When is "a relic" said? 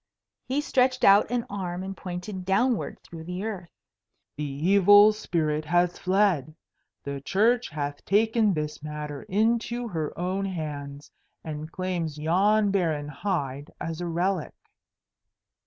14.01-14.55